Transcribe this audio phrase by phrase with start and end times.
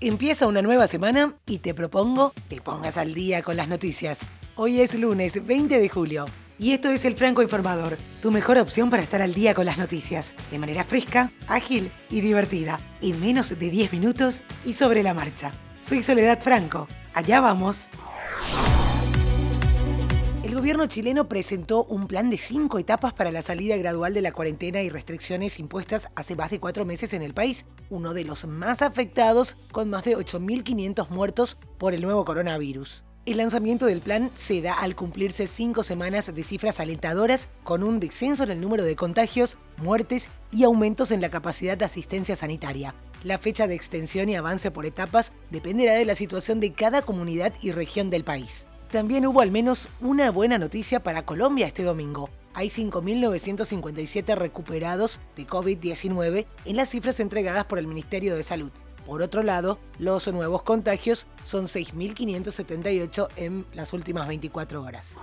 [0.00, 4.20] Empieza una nueva semana y te propongo te pongas al día con las noticias.
[4.54, 6.26] Hoy es lunes 20 de julio
[6.58, 9.78] y esto es el Franco Informador, tu mejor opción para estar al día con las
[9.78, 15.14] noticias, de manera fresca, ágil y divertida, en menos de 10 minutos y sobre la
[15.14, 15.52] marcha.
[15.80, 17.88] Soy Soledad Franco, allá vamos.
[20.56, 24.80] Gobierno chileno presentó un plan de cinco etapas para la salida gradual de la cuarentena
[24.80, 28.80] y restricciones impuestas hace más de cuatro meses en el país, uno de los más
[28.80, 33.04] afectados, con más de 8.500 muertos por el nuevo coronavirus.
[33.26, 38.00] El lanzamiento del plan se da al cumplirse cinco semanas de cifras alentadoras, con un
[38.00, 42.94] descenso en el número de contagios, muertes y aumentos en la capacidad de asistencia sanitaria.
[43.24, 47.52] La fecha de extensión y avance por etapas dependerá de la situación de cada comunidad
[47.60, 48.66] y región del país.
[48.90, 52.30] También hubo al menos una buena noticia para Colombia este domingo.
[52.54, 58.70] Hay 5.957 recuperados de COVID-19 en las cifras entregadas por el Ministerio de Salud.
[59.04, 65.14] Por otro lado, los nuevos contagios son 6.578 en las últimas 24 horas.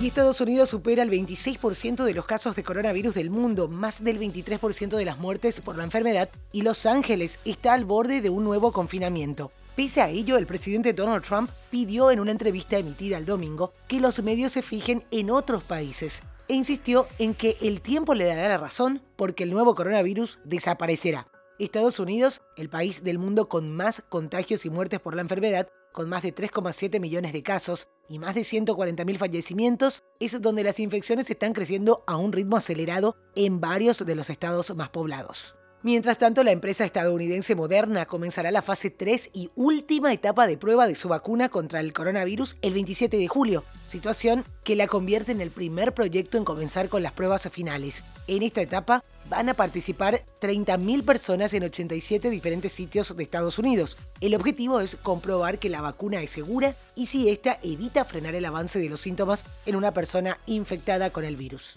[0.00, 4.20] Y Estados Unidos supera el 26% de los casos de coronavirus del mundo, más del
[4.20, 8.44] 23% de las muertes por la enfermedad, y Los Ángeles está al borde de un
[8.44, 9.50] nuevo confinamiento.
[9.76, 13.98] Pese a ello, el presidente Donald Trump pidió en una entrevista emitida el domingo que
[13.98, 18.48] los medios se fijen en otros países e insistió en que el tiempo le dará
[18.48, 21.26] la razón porque el nuevo coronavirus desaparecerá.
[21.58, 26.08] Estados Unidos, el país del mundo con más contagios y muertes por la enfermedad, con
[26.08, 31.30] más de 3,7 millones de casos y más de 140.000 fallecimientos, es donde las infecciones
[31.30, 35.56] están creciendo a un ritmo acelerado en varios de los estados más poblados.
[35.84, 40.88] Mientras tanto, la empresa estadounidense Moderna comenzará la fase 3 y última etapa de prueba
[40.88, 45.42] de su vacuna contra el coronavirus el 27 de julio, situación que la convierte en
[45.42, 48.02] el primer proyecto en comenzar con las pruebas finales.
[48.28, 53.98] En esta etapa van a participar 30.000 personas en 87 diferentes sitios de Estados Unidos.
[54.22, 58.46] El objetivo es comprobar que la vacuna es segura y si esta evita frenar el
[58.46, 61.76] avance de los síntomas en una persona infectada con el virus.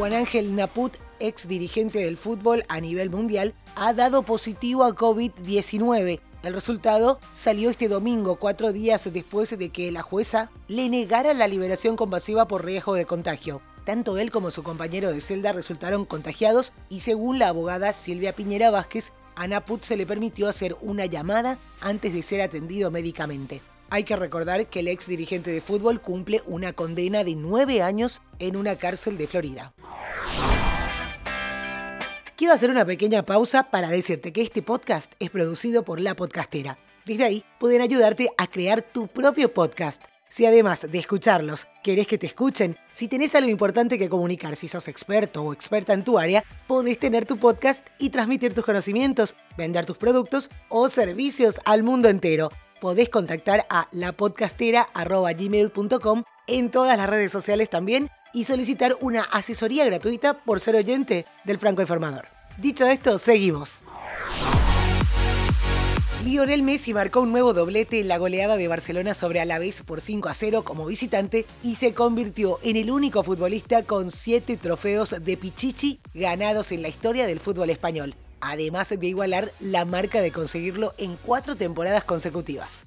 [0.00, 6.20] Juan Ángel Naput, ex dirigente del fútbol a nivel mundial, ha dado positivo a COVID-19.
[6.42, 11.46] El resultado salió este domingo, cuatro días después de que la jueza le negara la
[11.48, 13.60] liberación compasiva por riesgo de contagio.
[13.84, 18.70] Tanto él como su compañero de celda resultaron contagiados y según la abogada Silvia Piñera
[18.70, 23.60] Vázquez, a Naput se le permitió hacer una llamada antes de ser atendido médicamente.
[23.92, 28.22] Hay que recordar que el ex dirigente de fútbol cumple una condena de nueve años
[28.38, 29.74] en una cárcel de Florida.
[32.36, 36.78] Quiero hacer una pequeña pausa para decirte que este podcast es producido por La Podcastera.
[37.04, 40.00] Desde ahí pueden ayudarte a crear tu propio podcast.
[40.28, 44.68] Si además de escucharlos, querés que te escuchen, si tenés algo importante que comunicar, si
[44.68, 49.34] sos experto o experta en tu área, podés tener tu podcast y transmitir tus conocimientos,
[49.58, 57.08] vender tus productos o servicios al mundo entero podés contactar a lapodcastera.gmail.com en todas las
[57.08, 62.26] redes sociales también y solicitar una asesoría gratuita por ser oyente del Franco Informador.
[62.58, 63.82] Dicho esto, seguimos.
[66.24, 70.28] Lionel Messi marcó un nuevo doblete en la goleada de Barcelona sobre Alavés por 5
[70.28, 75.36] a 0 como visitante y se convirtió en el único futbolista con 7 trofeos de
[75.38, 80.94] Pichichi ganados en la historia del fútbol español además de igualar la marca de conseguirlo
[80.98, 82.84] en cuatro temporadas consecutivas.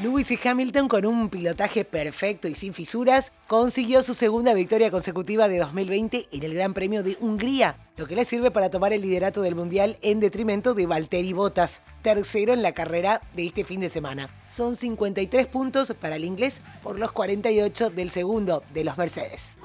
[0.00, 5.58] Lewis Hamilton, con un pilotaje perfecto y sin fisuras, consiguió su segunda victoria consecutiva de
[5.58, 9.42] 2020 en el Gran Premio de Hungría, lo que le sirve para tomar el liderato
[9.42, 13.88] del Mundial en detrimento de Valtteri Bottas, tercero en la carrera de este fin de
[13.88, 14.28] semana.
[14.46, 19.58] Son 53 puntos para el inglés por los 48 del segundo de los Mercedes.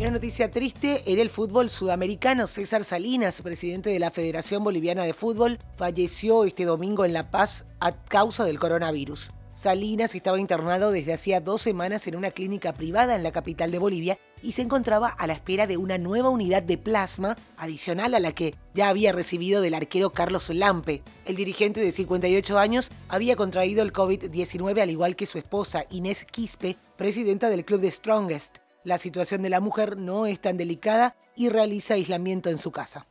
[0.00, 5.12] Una noticia triste, en el fútbol sudamericano, César Salinas, presidente de la Federación Boliviana de
[5.12, 9.30] Fútbol, falleció este domingo en La Paz a causa del coronavirus.
[9.52, 13.78] Salinas estaba internado desde hacía dos semanas en una clínica privada en la capital de
[13.78, 18.20] Bolivia y se encontraba a la espera de una nueva unidad de plasma adicional a
[18.20, 21.02] la que ya había recibido del arquero Carlos Lampe.
[21.26, 26.24] El dirigente de 58 años había contraído el COVID-19 al igual que su esposa Inés
[26.24, 28.60] Quispe, presidenta del club de Strongest.
[28.82, 33.06] La situación de la mujer no es tan delicada y realiza aislamiento en su casa.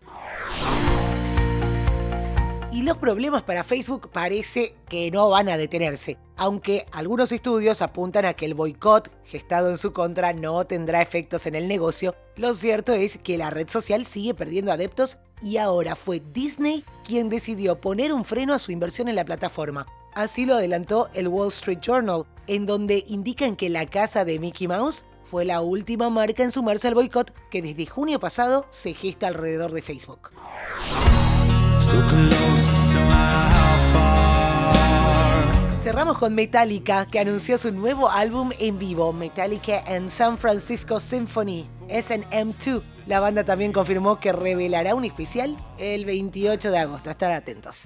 [2.71, 8.25] Y los problemas para Facebook parece que no van a detenerse, aunque algunos estudios apuntan
[8.25, 12.53] a que el boicot gestado en su contra no tendrá efectos en el negocio, lo
[12.53, 17.81] cierto es que la red social sigue perdiendo adeptos y ahora fue Disney quien decidió
[17.81, 19.85] poner un freno a su inversión en la plataforma.
[20.13, 24.67] Así lo adelantó el Wall Street Journal, en donde indican que la casa de Mickey
[24.67, 29.27] Mouse fue la última marca en sumarse al boicot que desde junio pasado se gesta
[29.27, 30.31] alrededor de Facebook.
[35.79, 41.69] Cerramos con Metallica, que anunció su nuevo álbum en vivo, Metallica and San Francisco Symphony,
[41.87, 42.81] SNM2.
[43.05, 47.09] La banda también confirmó que revelará un especial el 28 de agosto.
[47.11, 47.85] Estar atentos.